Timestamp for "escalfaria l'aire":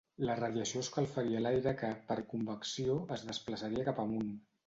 0.85-1.73